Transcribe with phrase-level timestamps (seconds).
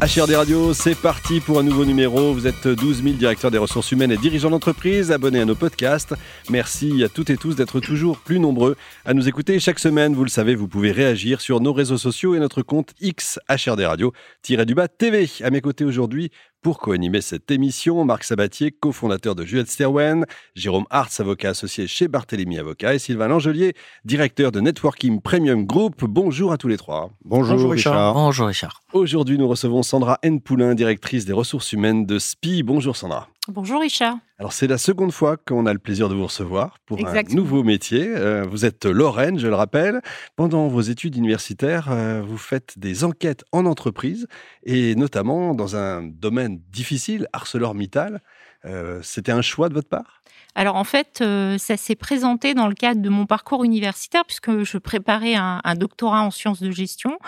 [0.00, 2.34] HRD Radio, c'est parti pour un nouveau numéro.
[2.34, 6.14] Vous êtes 12 000 directeurs des ressources humaines et dirigeants d'entreprise, abonnés à nos podcasts.
[6.50, 10.14] Merci à toutes et tous d'être toujours plus nombreux à nous écouter chaque semaine.
[10.14, 13.82] Vous le savez, vous pouvez réagir sur nos réseaux sociaux et notre compte X HRD
[13.82, 15.30] Radio-du-bas TV.
[15.42, 16.30] À mes côtés aujourd'hui,
[16.64, 22.08] pour co-animer cette émission, Marc Sabatier, cofondateur de Juliette Sterwen, Jérôme Hartz, avocat associé chez
[22.08, 23.74] Barthélemy Avocat, et Sylvain Langelier,
[24.06, 26.02] directeur de Networking Premium Group.
[26.06, 27.10] Bonjour à tous les trois.
[27.22, 28.14] Bonjour, Richard.
[28.14, 28.80] Bonjour Richard.
[28.94, 30.40] Aujourd'hui, nous recevons Sandra N.
[30.40, 32.62] Poulain, directrice des ressources humaines de SPI.
[32.62, 33.28] Bonjour Sandra.
[33.46, 34.16] Bonjour Richard.
[34.38, 37.62] Alors c'est la seconde fois qu'on a le plaisir de vous recevoir pour un nouveau
[37.62, 38.08] métier.
[38.08, 40.00] Euh, vous êtes Lorraine, je le rappelle.
[40.34, 44.26] Pendant vos études universitaires, euh, vous faites des enquêtes en entreprise
[44.64, 48.22] et notamment dans un domaine difficile, ArcelorMittal.
[48.64, 50.20] Euh, C'était un choix de votre part?
[50.56, 54.62] Alors en fait, euh, ça s'est présenté dans le cadre de mon parcours universitaire puisque
[54.62, 57.18] je préparais un, doctorat en sciences de gestion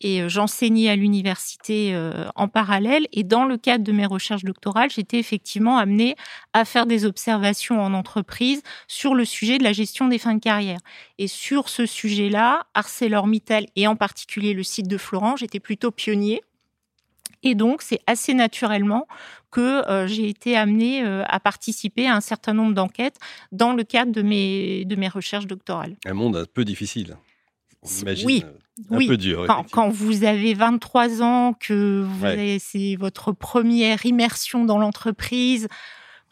[0.00, 3.06] et j'enseignais à l'université euh, en parallèle.
[3.12, 6.16] Et dans le cadre de mes recherches doctorales, j'étais effectivement amenée
[6.54, 10.40] à faire des observations en entreprise sur le sujet de la gestion des fins de
[10.40, 10.78] carrière.
[11.18, 16.42] Et sur ce sujet-là, ArcelorMittal et en particulier le site de Florent, j'étais plutôt pionnier.
[17.42, 19.06] Et donc, c'est assez naturellement
[19.50, 23.18] que euh, j'ai été amenée euh, à participer à un certain nombre d'enquêtes
[23.52, 25.96] dans le cadre de mes, de mes recherches doctorales.
[26.06, 27.16] Un monde un peu difficile.
[28.24, 29.46] oui, euh, un peu dur.
[29.70, 32.06] Quand, vous avez 23 ans, que
[32.58, 35.68] c'est votre première immersion dans l'entreprise,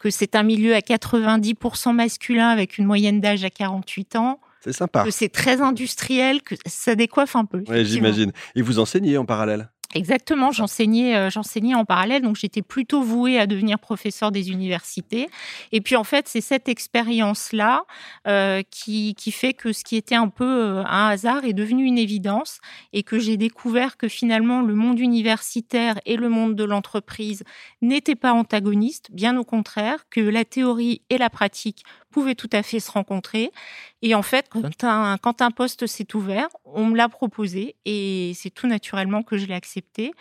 [0.03, 4.41] que c'est un milieu à 90% masculin avec une moyenne d'âge à 48 ans.
[4.59, 5.05] C'est sympa.
[5.05, 7.63] Que c'est très industriel, que ça décoiffe un peu.
[7.69, 8.33] Oui, j'imagine.
[8.55, 9.69] Et vous enseignez en parallèle?
[9.95, 15.29] Exactement, j'enseignais, euh, j'enseignais en parallèle, donc j'étais plutôt vouée à devenir professeur des universités.
[15.71, 17.83] Et puis en fait, c'est cette expérience-là
[18.27, 20.45] euh, qui, qui fait que ce qui était un peu
[20.79, 22.59] euh, un hasard est devenu une évidence
[22.91, 27.43] et que j'ai découvert que finalement le monde universitaire et le monde de l'entreprise
[27.83, 31.83] n'étaient pas antagonistes, bien au contraire, que la théorie et la pratique
[32.13, 33.51] pouvaient tout à fait se rencontrer.
[34.05, 38.33] Et en fait, quand un, quand un poste s'est ouvert, on me l'a proposé et
[38.35, 40.11] c'est tout naturellement que je l'ai accepté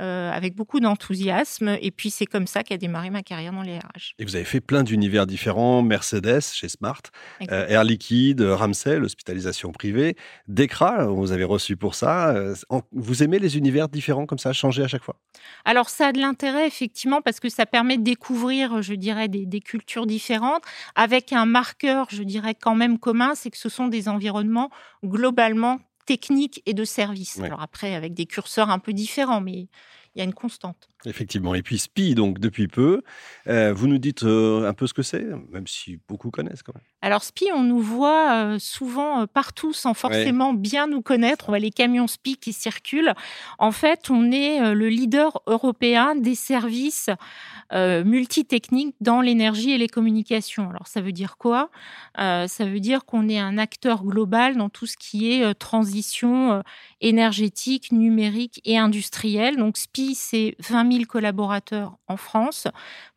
[0.00, 1.76] euh, avec beaucoup d'enthousiasme.
[1.82, 4.14] Et puis c'est comme ça qu'a démarré ma carrière dans les RH.
[4.20, 7.02] Et vous avez fait plein d'univers différents Mercedes chez Smart,
[7.50, 10.16] euh, Air Liquide, Ramsay, l'hospitalisation privée,
[10.46, 12.30] Decra, vous avez reçu pour ça.
[12.30, 12.54] Euh,
[12.92, 15.16] vous aimez les univers différents comme ça, changer à chaque fois?
[15.64, 19.44] Alors ça a de l'intérêt effectivement parce que ça permet de découvrir, je dirais, des,
[19.44, 20.62] des cultures différentes
[20.94, 24.70] avec un marqueur, je dirais quand même commun, c'est que ce sont des environnements
[25.04, 27.40] globalement techniques et de services.
[27.40, 29.68] Alors après, avec des curseurs un peu différents, mais
[30.14, 30.88] il y a une constante.
[31.06, 31.54] Effectivement.
[31.54, 33.02] Et puis SPI, donc depuis peu,
[33.46, 36.74] euh, vous nous dites euh, un peu ce que c'est, même si beaucoup connaissent quand
[36.74, 36.84] même.
[37.02, 41.46] Alors SPI, on nous voit euh, souvent partout sans forcément bien nous connaître.
[41.48, 43.12] On voit les camions SPI qui circulent.
[43.58, 47.10] En fait, on est le leader européen des services
[47.72, 50.70] multitechniques dans l'énergie et les communications.
[50.70, 51.70] Alors ça veut dire quoi?
[52.16, 56.62] Ça veut dire qu'on est un acteur global dans tout ce qui est transition
[57.00, 59.56] énergétique, numérique et industrielle.
[59.56, 62.68] Donc SPI, c'est 20 000 collaborateurs en France,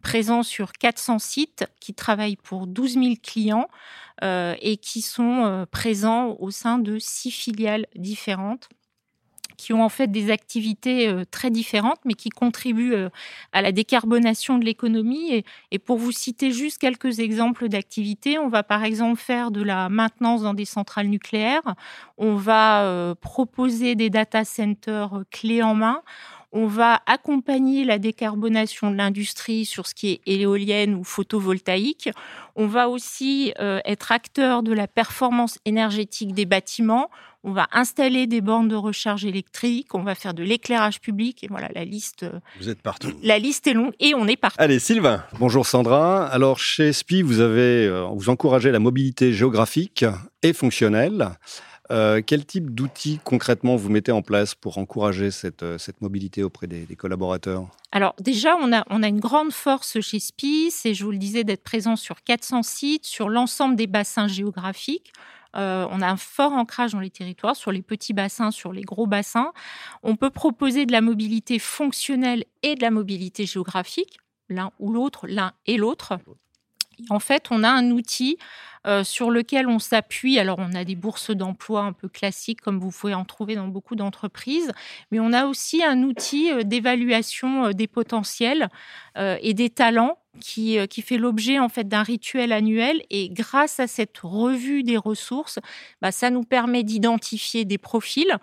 [0.02, 3.68] présents sur 400 sites, qui travaillent pour 12 000 clients
[4.24, 8.68] euh, et qui sont euh, présents au sein de six filiales différentes
[9.58, 12.96] qui ont en fait des activités euh, très différentes, mais qui contribuent
[13.52, 15.44] à la décarbonation de l'économie.
[15.72, 19.90] Et, pour vous citer juste quelques exemples d'activités, on va par exemple faire de la
[19.90, 21.74] maintenance dans des centrales nucléaires,
[22.20, 26.04] on va proposer des data centers clés en main,
[26.52, 32.09] on va accompagner la décarbonation de l'industrie sur ce qui est éolienne ou photovoltaïque.
[32.56, 37.09] On va aussi euh, être acteur de la performance énergétique des bâtiments.
[37.44, 39.94] On va installer des bornes de recharge électrique.
[39.94, 41.44] On va faire de l'éclairage public.
[41.44, 42.23] Et voilà, la liste.
[42.23, 43.11] Euh, vous êtes partout.
[43.23, 44.58] La liste est longue et on est partout.
[44.59, 45.23] Allez, Sylvain.
[45.40, 46.26] Bonjour Sandra.
[46.28, 50.05] Alors, chez SPI, vous avez, euh, vous encouragez la mobilité géographique
[50.44, 51.29] et fonctionnelle.
[51.89, 56.67] Euh, quel type d'outils concrètement vous mettez en place pour encourager cette, euh, mobilité auprès
[56.67, 57.67] des, collaborateurs?
[57.91, 61.17] Alors déjà, on a, on a une grande force chez SPI, c'est, je vous le
[61.17, 65.13] disais, d'être présent sur 400 sites, sur l'ensemble des bassins géographiques.
[65.55, 68.81] Euh, on a un fort ancrage dans les territoires, sur les petits bassins, sur les
[68.81, 69.53] gros bassins.
[70.03, 74.19] On peut proposer de la mobilité fonctionnelle et de la mobilité géographique,
[74.49, 76.19] l'un ou l'autre, l'un et l'autre.
[77.09, 78.38] En fait, on a un outil
[78.88, 80.40] euh, sur lequel on s'appuie.
[80.40, 83.67] Alors, on a des bourses d'emploi un peu classiques, comme vous pouvez en trouver dans
[83.67, 84.72] beaucoup d'entreprises,
[85.11, 88.70] mais on a aussi un outil euh, d'évaluation euh, des potentiels
[89.41, 94.20] et des talents qui, fait l'objet en fait d'un rituel annuel et grâce à cette
[94.20, 95.58] revue des ressources,
[96.03, 98.38] bah, ça nous permet d'identifier des profils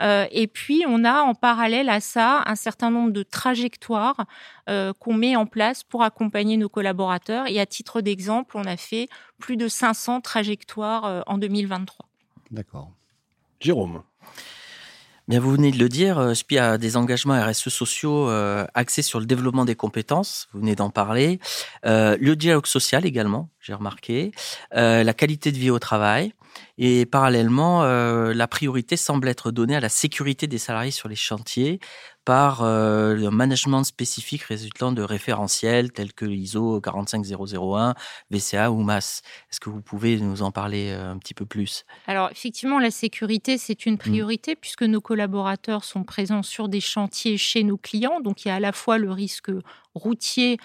[0.00, 4.26] euh, et puis, on a en parallèle à ça un certain nombre de trajectoires
[4.68, 7.46] euh, qu'on met en place pour accompagner nos collaborateurs.
[7.48, 9.08] Et à titre d'exemple, on a fait
[9.38, 12.06] plus de 500 trajectoires euh, en 2023.
[12.50, 12.90] D'accord.
[13.60, 14.02] Jérôme.
[15.28, 18.28] Bien, vous venez de le dire, SPI a des engagements RSE sociaux
[18.74, 21.40] axés sur le développement des compétences, vous venez d'en parler,
[21.82, 24.30] le dialogue social également, j'ai remarqué,
[24.70, 26.32] la qualité de vie au travail,
[26.78, 31.16] et parallèlement, euh, la priorité semble être donnée à la sécurité des salariés sur les
[31.16, 31.80] chantiers
[32.26, 37.94] par euh, le management spécifique résultant de référentiels tels que l'ISO 45001,
[38.32, 39.22] VCA ou MAS.
[39.50, 41.84] Est-ce que vous pouvez nous en parler euh, un petit peu plus?
[42.08, 43.98] Alors effectivement, la sécurité, c'est une mmh.
[43.98, 48.20] priorité puisque nos collaborateurs sont présents sur des chantiers chez nos clients.
[48.20, 49.52] Donc il y a à la fois le risque
[49.94, 50.58] routier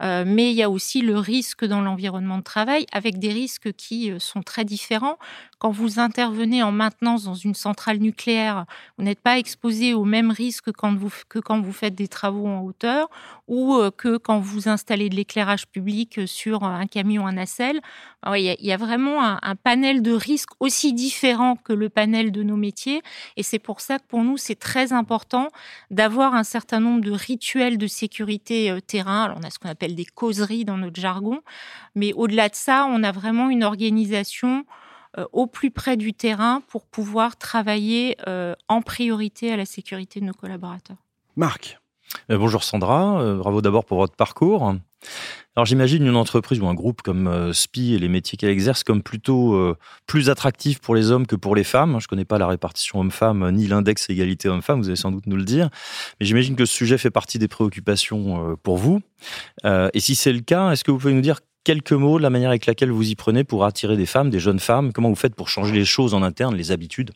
[0.00, 3.72] euh, mais il y a aussi le risque dans l'environnement de travail, avec des risques
[3.72, 5.18] qui euh, sont très différents.
[5.58, 8.64] Quand vous intervenez en maintenance dans une centrale nucléaire,
[8.96, 12.46] vous n'êtes pas exposé aux mêmes risques quand vous, que quand vous faites des travaux
[12.46, 13.08] en hauteur
[13.46, 17.80] ou euh, que quand vous installez de l'éclairage public sur un camion, un nacelle.
[18.34, 22.42] Il y, a, vraiment un, un, panel de risques aussi différent que le panel de
[22.42, 23.00] nos métiers.
[23.36, 25.48] Et c'est pour ça que pour nous, c'est très important
[25.92, 29.24] d'avoir un certain nombre de rituels de sécurité terrain.
[29.24, 31.40] Alors, on a ce qu'on appelle des causeries dans notre jargon.
[31.94, 34.87] Mais au-delà de ça, on a vraiment une organisation euh,
[35.32, 40.26] au plus près du terrain pour pouvoir travailler euh, en priorité à la sécurité de
[40.26, 40.98] nos collaborateurs.
[41.36, 41.78] Marc.
[42.30, 44.74] Euh, bonjour Sandra, bravo d'abord pour votre parcours.
[45.58, 48.84] Alors j'imagine une entreprise ou un groupe comme euh, SPI et les métiers qu'elle exerce
[48.84, 49.76] comme plutôt euh,
[50.06, 51.98] plus attractifs pour les hommes que pour les femmes.
[51.98, 55.26] Je ne connais pas la répartition homme-femme ni l'index égalité homme-femme, vous allez sans doute
[55.26, 55.68] nous le dire.
[56.20, 59.00] Mais j'imagine que ce sujet fait partie des préoccupations euh, pour vous.
[59.64, 62.30] et si c'est le cas, est-ce que vous pouvez nous dire quelques mots de la
[62.30, 65.14] manière avec laquelle vous y prenez pour attirer des femmes, des jeunes femmes Comment vous
[65.14, 67.12] faites pour changer les choses en interne, les habitudes?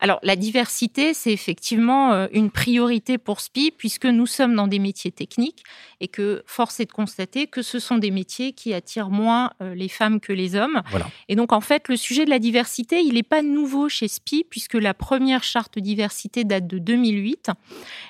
[0.00, 4.78] Alors, la diversité, c'est effectivement euh, une priorité pour SPI, puisque nous sommes dans des
[4.78, 5.64] métiers techniques
[6.00, 9.74] et que force est de constater que ce sont des métiers qui attirent moins euh,
[9.74, 10.82] les femmes que les hommes.
[11.28, 14.44] Et donc, en fait, le sujet de la diversité, il n'est pas nouveau chez SPI,
[14.48, 17.50] puisque la première charte diversité date de 2008.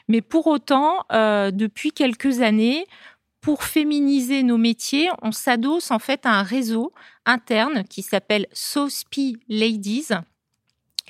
[0.09, 2.85] Mais pour autant, euh, depuis quelques années,
[3.41, 6.93] pour féminiser nos métiers, on s'adosse en fait à un réseau
[7.25, 10.09] interne qui s'appelle SOSPI Ladies,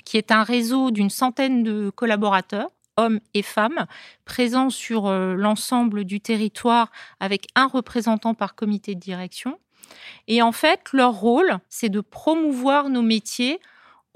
[0.05, 3.85] qui est un réseau d'une centaine de collaborateurs hommes et femmes,
[4.25, 9.57] présents sur euh, l'ensemble du territoire avec un représentant par comité de direction.
[10.27, 13.59] Et en fait, leur rôle, c'est de promouvoir nos métiers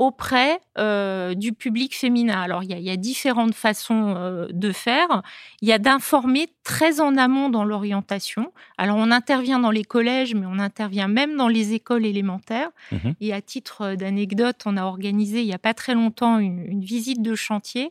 [0.05, 2.41] auprès euh, du public féminin.
[2.41, 5.21] Alors, il y, a, différentes façons euh, de faire.
[5.61, 8.51] Il y a d'informer très en amont dans l'orientation.
[8.77, 12.69] Alors, on intervient dans les collèges, mais on intervient même dans les écoles élémentaires.
[12.91, 13.15] Mhm.
[13.21, 17.21] Et à titre d'anecdote, on a organisé il n'y a pas très longtemps une, visite
[17.21, 17.89] de chantier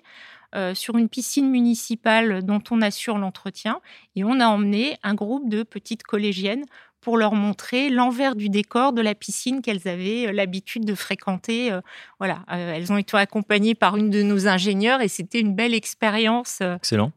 [0.55, 3.81] euh, sur une piscine municipale dont on assure l'entretien.
[4.17, 6.65] Et on a emmené un groupe de petites collégiennes
[7.03, 11.71] pour leur montrer l'envers du décor de la piscine qu'elles avaient euh, l'habitude de fréquenter.
[11.71, 11.81] Euh,
[12.19, 15.75] voilà, euh, elles ont été accompagnées par une de nos ingénieurs et c'était une belle
[15.75, 16.61] expérience.
[16.61, 17.13] Excellent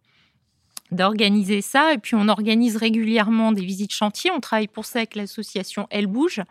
[0.95, 1.93] d'organiser ça.
[1.93, 4.31] Et puis, on organise régulièrement des visites chantiers.
[4.31, 6.41] On travaille pour ça avec l'association Elle Bouge.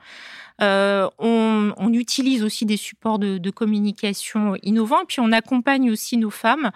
[0.63, 5.03] Euh, on, utilise aussi des supports de, communication innovants.
[5.03, 6.71] Et puis, on accompagne aussi nos femmes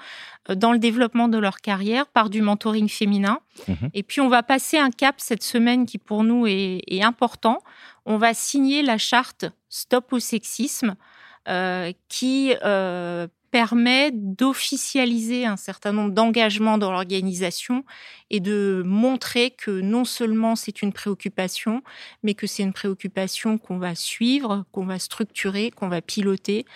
[0.49, 3.41] euh, dans le développement de leur carrière par du mentoring féminin.
[3.69, 3.91] Mhm.
[3.95, 7.63] Et puis, on va passer un cap cette semaine qui, pour nous, est, important.
[8.07, 10.97] On va signer la charte Stop au sexisme.
[11.49, 12.53] Euh, qui
[13.51, 17.85] permet d'officialiser un certain nombre d'engagements dans l'organisation
[18.31, 21.83] et de montrer que non seulement c'est une préoccupation,
[22.23, 26.67] mais que c'est une préoccupation qu'on va suivre, qu'on va structurer, qu'on va piloter.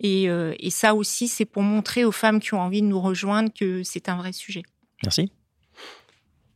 [0.00, 3.00] Et, euh, et ça aussi, c'est pour montrer aux femmes qui ont envie de nous
[3.00, 4.62] rejoindre que c'est un vrai sujet.
[5.04, 5.32] Merci.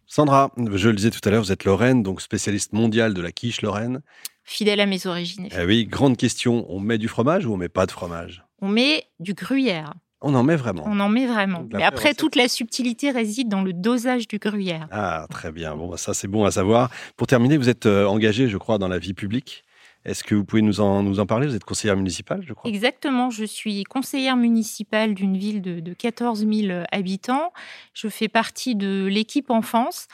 [0.07, 3.33] Sandra, je le disais tout à l'heure, vous êtes Lorraine, donc spécialiste mondiale de la
[3.33, 4.03] quiche Lorraine.
[4.45, 5.49] Fidèle à mes origines.
[5.51, 8.46] Eh oui, grande question, on met du fromage ou on met pas de fromage?
[8.61, 9.95] On met du gruyère.
[10.23, 10.83] On en met vraiment.
[10.87, 11.67] On en met vraiment.
[11.73, 14.89] Mais après, toute la subtilité réside dans le dosage du gruyère.
[14.91, 15.77] Ah, très bien.
[15.77, 16.91] Bon, bah, ça, c'est bon à savoir.
[17.17, 19.63] Pour terminer, vous êtes euh, engagé, je crois, dans la vie publique.
[20.07, 21.47] Est-ce que vous pouvez nous en, nous en parler?
[21.49, 22.71] Vous êtes conseillère municipale, je crois.
[22.71, 23.29] Exactement.
[23.29, 27.53] Je suis conseillère municipale d'une ville de, de 14 000 habitants.
[27.93, 30.07] Je fais partie de l'équipe enfance.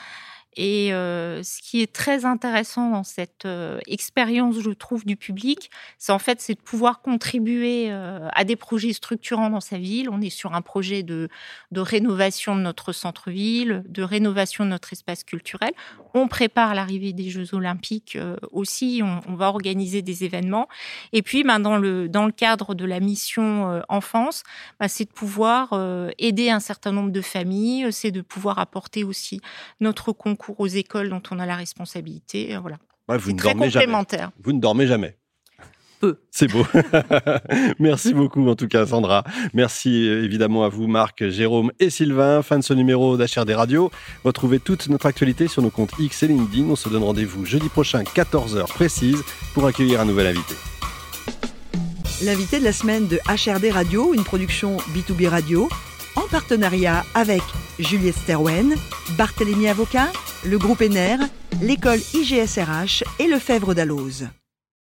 [0.55, 5.71] Et euh, ce qui est très intéressant dans cette euh, expérience, je trouve, du public,
[5.97, 10.09] c'est en fait c'est de pouvoir contribuer euh, à des projets structurants dans sa ville.
[10.09, 11.29] On est sur un projet de,
[11.75, 15.71] rénovation de notre centre-ville, de rénovation de notre espace culturel.
[16.13, 18.17] On prépare l'arrivée des Jeux Olympiques
[18.51, 19.01] aussi.
[19.03, 20.67] On, va organiser des événements.
[21.11, 24.43] Et puis, ben, dans le dans le cadre de la mission enfance,
[24.79, 25.73] ben, c'est de pouvoir
[26.19, 27.91] aider un certain nombre de familles.
[27.91, 29.41] C'est de pouvoir apporter aussi
[29.79, 32.55] notre concours aux écoles dont on a la responsabilité.
[32.55, 32.77] Euh, voilà.
[33.07, 34.31] vous ne très complémentaire.
[34.43, 35.17] Vous ne dormez jamais.
[35.99, 36.19] Peu.
[36.31, 36.65] C'est beau.
[37.79, 39.23] Merci beaucoup en tout cas Sandra.
[39.53, 42.41] Merci euh, évidemment à vous Marc, Jérôme et Sylvain.
[42.41, 43.89] Fin de ce numéro d'HRD Radio.
[44.25, 46.69] Retrouvez toute notre actualité sur nos comptes X et LinkedIn.
[46.69, 49.23] On se donne rendez-vous jeudi prochain 14h précise
[49.53, 50.55] pour accueillir un nouvel invité.
[52.23, 55.67] L'invité de la semaine de HRD Radio, une production B2B Radio,
[56.15, 57.41] en partenariat avec
[57.79, 58.75] Juliette Sterwen,
[59.17, 60.09] Barthélémy Avocat,
[60.45, 61.17] le groupe ENER,
[61.61, 64.27] l'école IGSRH et le Fèvre d'Alloz.